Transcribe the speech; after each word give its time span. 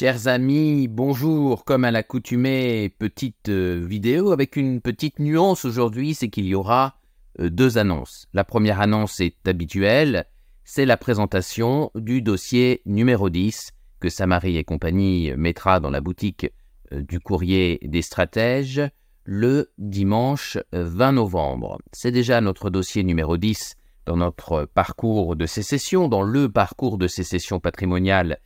Chers 0.00 0.28
amis, 0.28 0.86
bonjour. 0.86 1.64
Comme 1.64 1.82
à 1.82 1.90
l'accoutumée, 1.90 2.88
petite 3.00 3.48
euh, 3.48 3.84
vidéo 3.84 4.30
avec 4.30 4.54
une 4.54 4.80
petite 4.80 5.18
nuance 5.18 5.64
aujourd'hui, 5.64 6.14
c'est 6.14 6.28
qu'il 6.28 6.46
y 6.46 6.54
aura 6.54 7.00
euh, 7.40 7.50
deux 7.50 7.78
annonces. 7.78 8.28
La 8.32 8.44
première 8.44 8.80
annonce 8.80 9.18
est 9.18 9.48
habituelle, 9.48 10.26
c'est 10.62 10.86
la 10.86 10.96
présentation 10.96 11.90
du 11.96 12.22
dossier 12.22 12.80
numéro 12.86 13.28
10 13.28 13.72
que 13.98 14.08
Samari 14.08 14.56
et 14.56 14.62
compagnie 14.62 15.32
mettra 15.36 15.80
dans 15.80 15.90
la 15.90 16.00
boutique 16.00 16.46
euh, 16.92 17.02
du 17.02 17.18
courrier 17.18 17.80
des 17.82 18.02
stratèges 18.02 18.80
le 19.24 19.72
dimanche 19.78 20.58
20 20.70 21.10
novembre. 21.10 21.78
C'est 21.90 22.12
déjà 22.12 22.40
notre 22.40 22.70
dossier 22.70 23.02
numéro 23.02 23.36
10 23.36 23.74
dans 24.06 24.18
notre 24.18 24.64
parcours 24.64 25.34
de 25.34 25.46
sécession, 25.46 26.06
dans 26.06 26.22
le 26.22 26.48
parcours 26.48 26.98
de 26.98 27.08
sécession 27.08 27.58
patrimoniale 27.58 28.38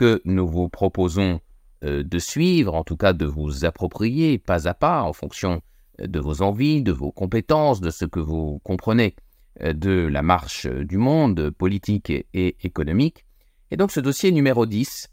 que 0.00 0.22
nous 0.24 0.48
vous 0.48 0.70
proposons 0.70 1.40
euh, 1.84 2.02
de 2.02 2.18
suivre, 2.18 2.74
en 2.74 2.84
tout 2.84 2.96
cas 2.96 3.12
de 3.12 3.26
vous 3.26 3.66
approprier 3.66 4.38
pas 4.38 4.66
à 4.66 4.72
pas 4.72 5.02
en 5.02 5.12
fonction 5.12 5.60
euh, 6.00 6.06
de 6.06 6.18
vos 6.18 6.40
envies, 6.40 6.82
de 6.82 6.90
vos 6.90 7.12
compétences, 7.12 7.82
de 7.82 7.90
ce 7.90 8.06
que 8.06 8.18
vous 8.18 8.60
comprenez 8.64 9.14
euh, 9.60 9.74
de 9.74 10.08
la 10.10 10.22
marche 10.22 10.66
du 10.66 10.96
monde 10.96 11.50
politique 11.50 12.08
et 12.08 12.56
économique. 12.62 13.26
Et 13.70 13.76
donc 13.76 13.92
ce 13.92 14.00
dossier 14.00 14.32
numéro 14.32 14.64
10 14.64 15.08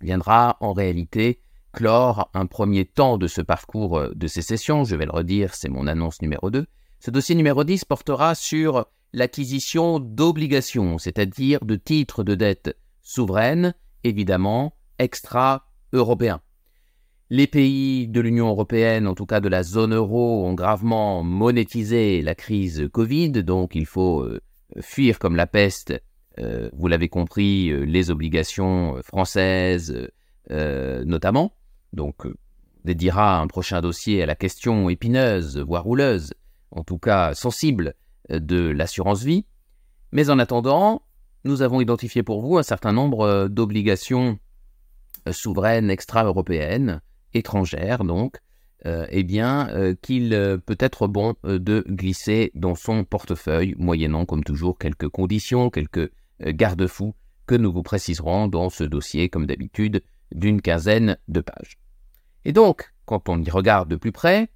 viendra 0.00 0.56
en 0.58 0.72
réalité 0.72 1.40
clore 1.72 2.32
un 2.34 2.46
premier 2.46 2.86
temps 2.86 3.16
de 3.16 3.28
ce 3.28 3.42
parcours 3.42 4.08
de 4.12 4.26
sécession. 4.26 4.82
Je 4.82 4.96
vais 4.96 5.06
le 5.06 5.12
redire, 5.12 5.54
c'est 5.54 5.68
mon 5.68 5.86
annonce 5.86 6.20
numéro 6.20 6.50
2. 6.50 6.66
Ce 6.98 7.12
dossier 7.12 7.36
numéro 7.36 7.62
10 7.62 7.84
portera 7.84 8.34
sur 8.34 8.86
l'acquisition 9.12 10.00
d'obligations, 10.00 10.98
c'est-à-dire 10.98 11.64
de 11.64 11.76
titres 11.76 12.24
de 12.24 12.34
dette 12.34 12.76
souveraines 13.02 13.72
évidemment 14.04 14.74
extra-européen. 14.98 16.40
Les 17.32 17.46
pays 17.46 18.08
de 18.08 18.20
l'Union 18.20 18.48
européenne, 18.48 19.06
en 19.06 19.14
tout 19.14 19.24
cas 19.24 19.38
de 19.38 19.48
la 19.48 19.62
zone 19.62 19.94
euro, 19.94 20.44
ont 20.44 20.54
gravement 20.54 21.22
monétisé 21.22 22.22
la 22.22 22.34
crise 22.34 22.88
Covid, 22.92 23.30
donc 23.30 23.76
il 23.76 23.86
faut 23.86 24.22
euh, 24.22 24.40
fuir 24.80 25.20
comme 25.20 25.36
la 25.36 25.46
peste, 25.46 25.94
euh, 26.40 26.68
vous 26.72 26.88
l'avez 26.88 27.08
compris, 27.08 27.70
euh, 27.70 27.84
les 27.84 28.10
obligations 28.10 28.96
françaises 29.02 30.08
notamment. 30.48 31.52
Donc, 31.92 32.26
dédiera 32.84 33.38
un 33.38 33.46
prochain 33.46 33.80
dossier 33.80 34.20
à 34.20 34.26
la 34.26 34.34
question 34.34 34.90
épineuse, 34.90 35.58
voire 35.58 35.84
rouleuse, 35.84 36.34
en 36.72 36.82
tout 36.82 36.98
cas 36.98 37.34
sensible, 37.34 37.94
de 38.28 38.70
l'assurance 38.70 39.22
vie. 39.22 39.46
Mais 40.10 40.28
en 40.28 40.40
attendant, 40.40 41.02
nous 41.44 41.62
avons 41.62 41.80
identifié 41.80 42.22
pour 42.22 42.40
vous 42.40 42.58
un 42.58 42.62
certain 42.62 42.92
nombre 42.92 43.22
euh, 43.22 43.48
d'obligations 43.48 44.38
euh, 45.26 45.32
souveraines 45.32 45.90
extra-européennes, 45.90 47.00
étrangères 47.34 48.04
donc, 48.04 48.36
euh, 48.86 49.06
eh 49.10 49.24
bien, 49.24 49.68
qu'il 50.00 50.30
peut 50.64 50.78
être 50.78 51.06
bon 51.06 51.34
de 51.44 51.84
glisser 51.86 52.50
dans 52.54 52.74
son 52.74 53.04
portefeuille, 53.04 53.74
moyennant 53.76 54.24
comme 54.24 54.42
toujours 54.42 54.78
quelques 54.78 55.10
conditions, 55.10 55.68
quelques 55.68 56.10
garde-fous 56.42 57.14
que 57.46 57.54
nous 57.54 57.70
vous 57.70 57.82
préciserons 57.82 58.48
dans 58.48 58.70
ce 58.70 58.82
dossier, 58.82 59.28
comme 59.28 59.44
d'habitude, 59.44 60.02
d'une 60.32 60.62
quinzaine 60.62 61.18
de 61.28 61.42
pages. 61.42 61.78
Et 62.46 62.52
donc, 62.52 62.94
quand 63.04 63.28
on 63.28 63.42
y 63.42 63.50
regarde 63.50 63.90
de 63.90 63.96
plus 63.96 64.12
près, 64.12 64.48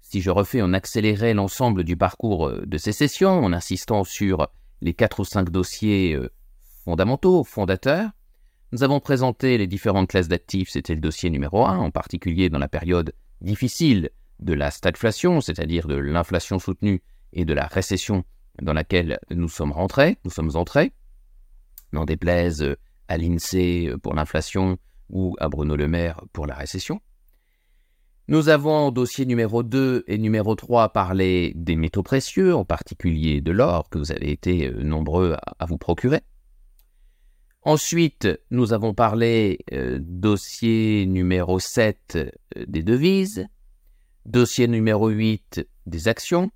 si 0.00 0.22
je 0.22 0.30
refais 0.30 0.62
en 0.62 0.72
accéléré 0.72 1.34
l'ensemble 1.34 1.84
du 1.84 1.98
parcours 1.98 2.50
de 2.50 2.78
ces 2.78 2.92
sessions, 2.92 3.44
en 3.44 3.52
insistant 3.52 4.04
sur 4.04 4.48
les 4.80 4.94
quatre 4.94 5.20
ou 5.20 5.24
cinq 5.24 5.50
dossiers 5.50 6.14
euh, 6.14 6.30
fondamentaux, 6.84 7.44
fondateurs. 7.44 8.10
Nous 8.72 8.82
avons 8.82 9.00
présenté 9.00 9.58
les 9.58 9.66
différentes 9.66 10.08
classes 10.08 10.28
d'actifs, 10.28 10.70
c'était 10.70 10.94
le 10.94 11.00
dossier 11.00 11.30
numéro 11.30 11.64
un, 11.64 11.78
en 11.78 11.90
particulier 11.90 12.48
dans 12.50 12.58
la 12.58 12.68
période 12.68 13.12
difficile 13.40 14.10
de 14.40 14.52
la 14.52 14.70
stagflation, 14.70 15.40
c'est-à-dire 15.40 15.86
de 15.86 15.94
l'inflation 15.94 16.58
soutenue 16.58 17.02
et 17.32 17.44
de 17.44 17.54
la 17.54 17.66
récession 17.66 18.24
dans 18.60 18.72
laquelle 18.72 19.18
nous 19.30 19.48
sommes 19.48 19.72
rentrés, 19.72 20.18
nous 20.24 20.30
sommes 20.30 20.56
entrés, 20.56 20.92
n'en 21.92 22.04
déplaise 22.04 22.76
à 23.08 23.18
l'INSEE 23.18 23.92
pour 24.02 24.14
l'inflation 24.14 24.78
ou 25.10 25.36
à 25.38 25.48
Bruno 25.48 25.76
Le 25.76 25.88
Maire 25.88 26.20
pour 26.32 26.46
la 26.46 26.54
récession. 26.54 27.00
Nous 28.28 28.48
avons, 28.48 28.90
dossier 28.90 29.24
numéro 29.24 29.62
2 29.62 30.02
et 30.08 30.18
numéro 30.18 30.56
3, 30.56 30.88
parlé 30.88 31.52
des 31.54 31.76
métaux 31.76 32.02
précieux, 32.02 32.56
en 32.56 32.64
particulier 32.64 33.40
de 33.40 33.52
l'or, 33.52 33.88
que 33.88 33.98
vous 33.98 34.10
avez 34.10 34.32
été 34.32 34.66
euh, 34.66 34.82
nombreux 34.82 35.36
à, 35.60 35.64
vous 35.66 35.78
procurer. 35.78 36.22
Ensuite, 37.62 38.28
nous 38.50 38.72
avons 38.72 38.94
parlé 38.94 39.60
euh, 39.72 40.00
dossier 40.02 41.06
numéro 41.06 41.60
7 41.60 42.16
euh, 42.16 42.64
des 42.66 42.82
devises, 42.82 43.46
dossier 44.24 44.66
numéro 44.66 45.08
8 45.08 45.64
des 45.86 46.08
actions, 46.08 46.50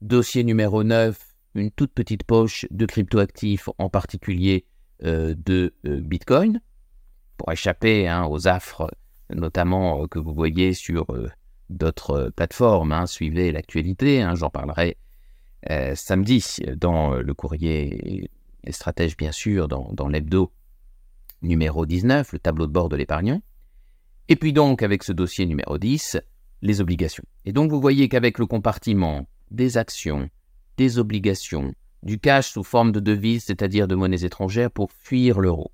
dossier 0.00 0.42
numéro 0.42 0.82
9 0.82 1.16
une 1.54 1.70
toute 1.70 1.92
petite 1.92 2.24
poche 2.24 2.66
de 2.72 2.86
cryptoactifs, 2.86 3.68
en 3.78 3.88
particulier 3.88 4.66
de 5.00 5.72
Bitcoin, 5.84 6.60
pour 7.36 7.52
échapper 7.52 8.08
hein, 8.08 8.26
aux 8.26 8.48
affres 8.48 8.90
notamment 9.30 10.02
euh, 10.02 10.06
que 10.06 10.18
vous 10.18 10.34
voyez 10.34 10.74
sur 10.74 11.06
euh, 11.10 11.30
d'autres 11.70 12.10
euh, 12.10 12.30
plateformes. 12.30 12.92
Hein. 12.92 13.06
suivez 13.06 13.52
l'actualité, 13.52 14.22
hein, 14.22 14.34
j'en 14.34 14.50
parlerai 14.50 14.96
samedi 15.94 16.58
dans 16.76 17.14
le 17.14 17.32
courrier 17.32 18.28
et 18.64 18.72
stratèges, 18.72 19.16
bien 19.16 19.32
sûr, 19.32 19.66
dans, 19.66 19.90
dans 19.94 20.08
l'hebdo 20.08 20.52
numéro 21.40 21.86
19, 21.86 22.34
le 22.34 22.38
tableau 22.38 22.66
de 22.66 22.72
bord 22.72 22.90
de 22.90 22.96
l'épargnant. 22.96 23.40
Et 24.28 24.36
puis 24.36 24.52
donc, 24.52 24.82
avec 24.82 25.02
ce 25.02 25.12
dossier 25.12 25.46
numéro 25.46 25.78
10, 25.78 26.18
les 26.60 26.82
obligations. 26.82 27.24
Et 27.46 27.54
donc, 27.54 27.70
vous 27.70 27.80
voyez 27.80 28.10
qu'avec 28.10 28.38
le 28.38 28.44
compartiment 28.44 29.26
des 29.50 29.78
actions, 29.78 30.28
des 30.76 30.98
obligations, 30.98 31.72
du 32.02 32.18
cash 32.18 32.50
sous 32.50 32.62
forme 32.62 32.92
de 32.92 33.00
devises, 33.00 33.44
c'est-à-dire 33.44 33.88
de 33.88 33.94
monnaies 33.94 34.24
étrangères 34.24 34.70
pour 34.70 34.92
fuir 34.92 35.40
l'euro, 35.40 35.72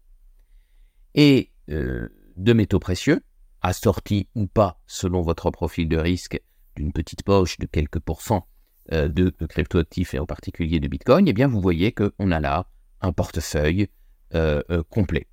et 1.16 1.50
de 1.66 2.53
métaux 2.53 2.78
précieux, 2.78 3.25
assorti 3.62 4.28
ou 4.34 4.47
pas, 4.47 4.81
selon 4.87 5.22
votre 5.22 5.50
profil 5.50 5.88
de 5.88 5.97
risque, 5.97 6.41
d'une 6.76 6.93
petite 6.93 7.22
poche 7.22 7.59
de 7.59 7.66
quelques 7.66 7.98
pourcents 7.98 8.47
euh, 8.93 9.09
de, 9.09 9.31
cryptoactifs 9.47 10.15
et 10.15 10.19
en 10.19 10.26
particulier 10.26 10.81
de 10.81 10.88
Bitcoin, 10.88 11.28
eh 11.28 11.32
bien 11.32 11.47
vous 11.47 11.60
voyez 11.60 11.93
qu'on 11.93 12.31
a 12.31 12.41
là 12.41 12.66
un 13.00 13.12
portefeuille 13.12 13.88
euh, 14.34 14.62
euh, 14.71 14.82
complet. 14.88 15.26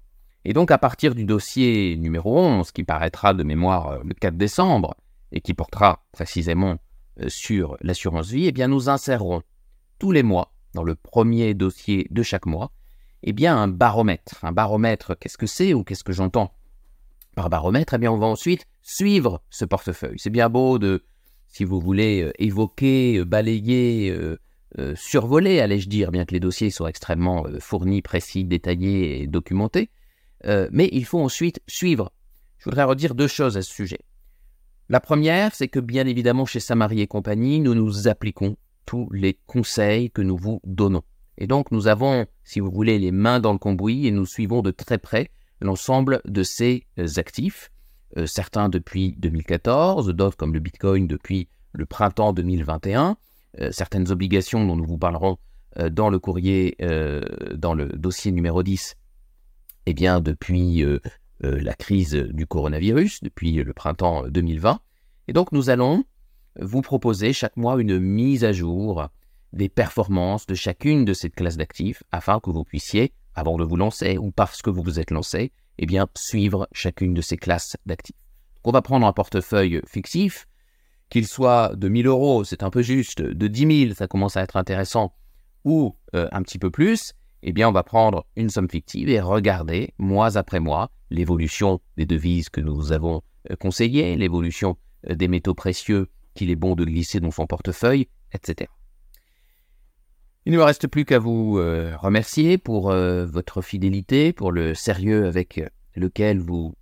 Et 0.45 0.53
donc 0.53 0.71
à 0.71 0.77
partir 0.77 1.15
du 1.15 1.25
dossier 1.25 1.97
numéro 1.97 2.37
11, 2.37 2.71
qui 2.71 2.83
paraîtra 2.83 3.33
de 3.33 3.43
mémoire 3.43 4.03
le 4.03 4.13
4 4.13 4.37
décembre, 4.37 4.95
et 5.31 5.41
qui 5.41 5.53
portera 5.53 6.05
précisément 6.11 6.77
sur 7.27 7.77
l'assurance 7.81 8.29
vie, 8.29 8.45
eh 8.45 8.51
bien 8.51 8.67
nous 8.67 8.89
insérerons 8.89 9.41
tous 9.99 10.11
les 10.11 10.23
mois, 10.23 10.53
dans 10.73 10.83
le 10.83 10.95
premier 10.95 11.53
dossier 11.53 12.07
de 12.11 12.23
chaque 12.23 12.45
mois, 12.45 12.71
eh 13.23 13.33
bien 13.33 13.57
un 13.57 13.67
baromètre. 13.67 14.45
Un 14.45 14.51
baromètre, 14.51 15.17
qu'est-ce 15.19 15.37
que 15.37 15.47
c'est 15.47 15.73
ou 15.73 15.83
qu'est-ce 15.83 16.03
que 16.03 16.13
j'entends 16.13 16.53
par 17.37 17.51
baromètre, 17.51 17.93
eh 17.93 17.97
bien, 17.99 18.11
on 18.11 18.17
va 18.17 18.25
ensuite 18.25 18.65
suivre 18.81 19.43
ce 19.51 19.63
portefeuille. 19.63 20.17
C'est 20.17 20.31
bien 20.31 20.49
beau 20.49 20.79
de, 20.79 21.03
si 21.45 21.65
vous 21.65 21.79
voulez, 21.79 22.23
euh, 22.23 22.31
évoquer, 22.39 23.19
euh, 23.19 23.25
balayer, 23.25 24.09
euh, 24.09 24.95
survoler, 24.95 25.59
allais-je 25.59 25.87
dire, 25.87 26.09
bien 26.09 26.25
que 26.25 26.33
les 26.33 26.39
dossiers 26.39 26.71
soient 26.71 26.89
extrêmement 26.89 27.45
fournis, 27.59 28.01
précis, 28.01 28.43
détaillés 28.43 29.21
et 29.21 29.27
documentés. 29.27 29.89
mais 30.45 30.89
il 30.91 31.05
faut 31.05 31.19
ensuite 31.19 31.61
suivre. 31.67 32.11
Je 32.57 32.65
voudrais 32.65 32.83
redire 32.83 33.15
deux 33.15 33.27
choses 33.27 33.55
à 33.57 33.61
ce 33.61 33.71
sujet. 33.71 33.99
La 34.89 34.99
première, 34.99 35.55
c'est 35.55 35.67
que 35.67 35.79
bien 35.79 36.05
évidemment, 36.05 36.45
chez 36.45 36.59
Samari 36.59 37.01
et 37.01 37.07
compagnie, 37.07 37.59
nous 37.59 37.73
nous 37.73 38.07
appliquons 38.07 38.57
tous 38.85 39.09
les 39.11 39.39
conseils 39.45 40.11
que 40.11 40.21
nous 40.21 40.37
vous 40.37 40.59
donnons. 40.63 41.03
Et 41.37 41.47
donc, 41.47 41.71
nous 41.71 41.87
avons, 41.87 42.25
si 42.43 42.59
vous 42.59 42.71
voulez, 42.71 42.99
les 42.99 43.11
mains 43.11 43.39
dans 43.39 43.53
le 43.53 43.59
cambouis 43.59 44.05
et 44.05 44.11
nous 44.11 44.25
suivons 44.25 44.61
de 44.61 44.71
très 44.71 44.97
près 44.97 45.29
l'ensemble 45.61 46.21
de 46.25 46.43
ces 46.43 46.85
euh, 46.99 47.07
actifs, 47.17 47.71
euh, 48.17 48.25
certains 48.25 48.69
depuis 48.69 49.15
2014, 49.17 50.09
d'autres 50.09 50.37
comme 50.37 50.53
le 50.53 50.59
Bitcoin 50.59 51.07
depuis 51.07 51.49
le 51.73 51.85
printemps 51.85 52.33
2021, 52.33 53.17
euh, 53.59 53.71
certaines 53.71 54.11
obligations 54.11 54.65
dont 54.65 54.75
nous 54.75 54.85
vous 54.85 54.97
parlerons 54.97 55.37
dans 55.91 56.09
le 56.09 56.17
courrier, 56.17 56.75
dans 57.53 57.75
le 57.75 57.89
dossier 57.89 58.31
numéro 58.31 58.63
10, 58.63 58.95
eh 59.85 59.93
bien 59.93 60.21
depuis 60.21 60.83
la 61.41 61.73
crise 61.75 62.15
du 62.15 62.47
coronavirus, 62.47 63.21
depuis 63.21 63.51
le 63.51 63.73
printemps 63.73 64.27
2020. 64.27 64.79
Et 65.27 65.33
donc 65.33 65.51
nous 65.51 65.69
allons 65.69 66.03
vous 66.59 66.81
proposer 66.81 67.31
chaque 67.31 67.57
mois 67.57 67.79
une 67.79 67.99
mise 67.99 68.43
à 68.43 68.53
jour 68.53 69.07
des 69.53 69.69
performances 69.69 70.47
de 70.47 70.55
chacune 70.55 71.05
de 71.05 71.13
ces 71.13 71.29
classes 71.29 71.57
d'actifs 71.57 72.01
afin 72.11 72.39
que 72.39 72.49
vous 72.49 72.63
puissiez 72.63 73.13
avant 73.37 73.55
de 73.55 73.63
vous 73.63 73.77
lancer 73.77 74.17
ou 74.17 74.31
parce 74.31 74.61
que 74.61 74.69
vous 74.69 74.81
vous 74.81 74.99
êtes 74.99 75.11
lancé, 75.11 75.53
eh 75.77 75.85
bien, 75.85 76.07
suivre 76.17 76.67
chacune 76.73 77.13
de 77.13 77.21
ces 77.21 77.37
classes 77.37 77.77
d'actifs. 77.85 78.15
On 78.63 78.71
va 78.71 78.81
prendre 78.81 79.05
un 79.05 79.13
portefeuille 79.13 79.79
fictif, 79.87 80.47
qu'il 81.09 81.27
soit 81.27 81.73
de 81.75 81.87
1000 81.87 82.07
euros, 82.07 82.43
c'est 82.43 82.63
un 82.63 82.69
peu 82.69 82.81
juste, 82.81 83.21
de 83.21 83.47
10 83.47 83.85
000, 83.85 83.93
ça 83.93 84.07
commence 84.07 84.35
à 84.35 84.41
être 84.41 84.57
intéressant, 84.57 85.13
ou 85.63 85.95
euh, 86.15 86.27
un 86.31 86.41
petit 86.41 86.57
peu 86.57 86.71
plus, 86.71 87.13
eh 87.43 87.53
bien, 87.53 87.69
on 87.69 87.71
va 87.71 87.83
prendre 87.83 88.25
une 88.35 88.49
somme 88.49 88.69
fictive 88.69 89.07
et 89.07 89.21
regarder, 89.21 89.93
mois 89.99 90.35
après 90.37 90.59
mois, 90.59 90.89
l'évolution 91.11 91.79
des 91.95 92.07
devises 92.07 92.49
que 92.49 92.59
nous 92.59 92.91
avons 92.91 93.21
conseillées, 93.59 94.17
l'évolution 94.17 94.77
des 95.07 95.27
métaux 95.27 95.53
précieux 95.53 96.09
qu'il 96.33 96.49
est 96.49 96.55
bon 96.55 96.75
de 96.75 96.83
glisser 96.83 97.19
dans 97.19 97.31
son 97.31 97.45
portefeuille, 97.45 98.07
etc. 98.33 98.69
Il 100.47 100.53
ne 100.53 100.59
me 100.59 100.63
reste 100.63 100.87
plus 100.87 101.03
qu'à 101.03 101.19
vous 101.19 101.55
remercier 101.55 102.57
pour 102.57 102.89
votre 102.89 103.61
fidélité, 103.61 104.31
pour 104.31 104.53
le 104.53 104.73
sérieux 104.73 105.25
avec 105.25 105.61
lequel 105.93 106.39
vous 106.39 106.73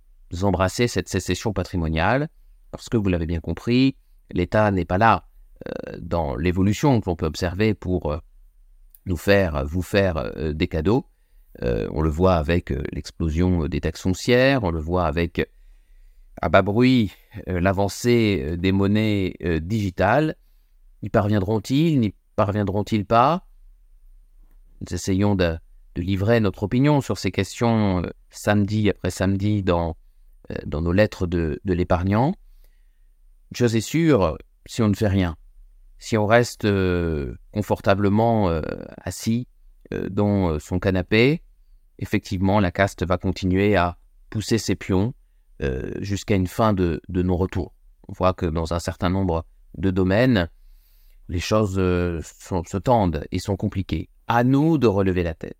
embrassez 0.42 0.86
cette 0.86 1.08
sécession 1.08 1.52
patrimoniale, 1.52 2.28
parce 2.70 2.88
que 2.88 2.96
vous 2.96 3.08
l'avez 3.08 3.26
bien 3.26 3.40
compris, 3.40 3.96
l'État 4.30 4.70
n'est 4.70 4.84
pas 4.84 4.98
là 4.98 5.26
euh, 5.66 5.96
dans 5.98 6.36
l'évolution 6.36 7.00
que 7.00 7.10
l'on 7.10 7.16
peut 7.16 7.26
observer 7.26 7.74
pour 7.74 8.12
euh, 8.12 8.18
nous 9.04 9.16
faire, 9.16 9.66
vous 9.66 9.82
faire 9.82 10.16
euh, 10.16 10.52
des 10.52 10.68
cadeaux. 10.68 11.04
on 11.60 12.02
le 12.02 12.08
voit 12.08 12.34
avec 12.34 12.72
l'explosion 12.92 13.66
des 13.66 13.80
taxes 13.80 14.02
foncières, 14.02 14.62
on 14.62 14.70
le 14.70 14.78
voit 14.78 15.06
avec 15.06 15.50
à 16.40 16.48
bas 16.48 16.62
bruit 16.62 17.10
l'avancée 17.48 18.56
des 18.58 18.70
monnaies 18.70 19.34
digitales. 19.60 20.36
Y 21.02 21.08
parviendront-ils? 21.08 21.98
N'y 21.98 22.14
parviendront-ils 22.36 23.06
pas? 23.06 23.46
Nous 24.80 24.94
essayons 24.94 25.34
de, 25.34 25.56
de, 25.94 26.02
livrer 26.02 26.40
notre 26.40 26.64
opinion 26.64 27.00
sur 27.00 27.18
ces 27.18 27.30
questions 27.30 28.02
samedi 28.30 28.90
après 28.90 29.10
samedi 29.10 29.62
dans, 29.62 29.96
dans 30.64 30.82
nos 30.82 30.92
lettres 30.92 31.26
de, 31.26 31.60
de 31.64 31.74
l'épargnant. 31.74 32.34
Chose 33.54 33.76
est 33.76 33.80
sûre, 33.80 34.36
si 34.66 34.82
on 34.82 34.88
ne 34.88 34.94
fait 34.94 35.08
rien, 35.08 35.36
si 35.98 36.16
on 36.16 36.26
reste 36.26 36.64
euh, 36.64 37.34
confortablement 37.52 38.50
euh, 38.50 38.60
assis 38.98 39.48
euh, 39.92 40.08
dans 40.10 40.58
son 40.58 40.78
canapé, 40.78 41.42
effectivement, 41.98 42.60
la 42.60 42.70
caste 42.70 43.06
va 43.06 43.18
continuer 43.18 43.76
à 43.76 43.96
pousser 44.30 44.58
ses 44.58 44.76
pions 44.76 45.14
jusqu'à 46.00 46.34
une 46.34 46.46
fin 46.46 46.74
de, 46.74 47.00
non-retour. 47.08 47.72
On 48.08 48.12
voit 48.12 48.34
que 48.34 48.44
dans 48.44 48.74
un 48.74 48.78
certain 48.78 49.08
nombre 49.08 49.46
de 49.78 49.90
domaines, 49.90 50.50
les 51.28 51.40
choses 51.40 51.76
se 51.76 52.76
tendent 52.76 53.24
et 53.32 53.38
sont 53.38 53.56
compliquées. 53.56 54.10
À 54.28 54.44
nous 54.44 54.78
de 54.78 54.86
relever 54.86 55.22
la 55.22 55.34
tête. 55.34 55.58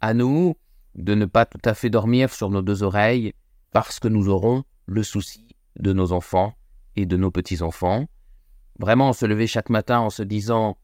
À 0.00 0.14
nous 0.14 0.56
de 0.94 1.14
ne 1.14 1.26
pas 1.26 1.44
tout 1.46 1.60
à 1.64 1.74
fait 1.74 1.90
dormir 1.90 2.32
sur 2.32 2.50
nos 2.50 2.62
deux 2.62 2.82
oreilles 2.82 3.34
parce 3.72 4.00
que 4.00 4.08
nous 4.08 4.28
aurons 4.28 4.64
le 4.86 5.02
souci 5.02 5.48
de 5.78 5.92
nos 5.92 6.12
enfants 6.12 6.54
et 6.94 7.04
de 7.06 7.16
nos 7.16 7.30
petits-enfants 7.30 8.06
Vraiment 8.78 9.12
se 9.12 9.24
lever 9.24 9.46
chaque 9.46 9.70
matin 9.70 10.00
en 10.00 10.10
se 10.10 10.22
disant 10.22 10.76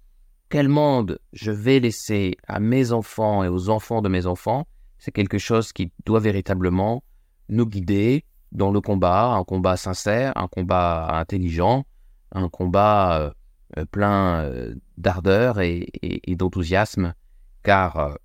quel 0.49 0.69
monde 0.69 1.19
je 1.33 1.51
vais 1.51 1.81
laisser 1.81 2.37
à 2.47 2.59
mes 2.59 2.93
enfants 2.93 3.45
et 3.45 3.49
aux 3.49 3.69
enfants 3.69 4.01
de 4.03 4.09
mes 4.09 4.27
enfants, 4.27 4.67
c'est 4.99 5.13
quelque 5.13 5.39
chose 5.39 5.73
qui 5.73 5.93
doit 6.05 6.21
véritablement 6.21 7.03
nous 7.49 7.67
guider 7.67 8.25
dans 8.51 8.71
le 8.71 8.81
combat, 8.81 9.33
un 9.33 9.45
combat 9.45 9.77
sincère, 9.77 10.33
un 10.37 10.49
combat 10.49 11.19
intelligent, 11.19 11.85
un 12.33 12.49
combat 12.49 13.21
euh, 13.21 13.31
plein 13.91 14.43
euh, 14.43 14.75
d'ardeur 14.99 15.61
et, 15.61 15.91
d'enthousiasme, 16.29 17.15
car 17.63 18.19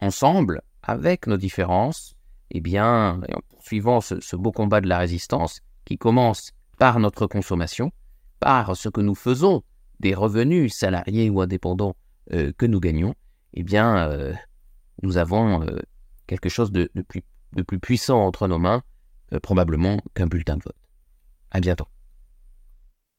ensemble, 0.00 0.62
avec 0.82 1.26
nos 1.26 1.36
différences, 1.36 2.14
eh 2.50 2.60
bien, 2.60 3.20
en 3.32 3.40
poursuivant 3.48 4.00
ce 4.00 4.36
beau 4.36 4.52
combat 4.52 4.80
de 4.80 4.88
la 4.88 4.98
résistance 4.98 5.60
qui 5.84 5.98
commence 5.98 6.52
par 6.78 7.00
notre 7.00 7.26
consommation, 7.26 7.92
par 8.40 8.76
ce 8.76 8.88
que 8.88 9.00
nous 9.00 9.14
faisons 9.14 9.62
des 10.00 10.14
revenus 10.14 10.74
salariés 10.74 11.28
ou 11.30 11.40
indépendants 11.40 11.96
euh, 12.32 12.52
que 12.56 12.66
nous 12.66 12.80
gagnons, 12.80 13.14
eh 13.54 13.62
bien, 13.62 14.08
euh, 14.08 14.34
nous 15.02 15.16
avons 15.16 15.62
euh, 15.62 15.80
quelque 16.26 16.48
chose 16.48 16.70
de, 16.70 16.90
plus, 17.08 17.22
de, 17.54 17.62
plus, 17.62 17.78
puissant 17.78 18.24
entre 18.24 18.48
nos 18.48 18.58
mains, 18.58 18.82
probablement 19.42 19.98
qu'un 20.14 20.26
bulletin 20.26 20.56
de 20.56 20.62
vote. 20.62 20.76
À 21.50 21.60
bientôt. 21.60 21.86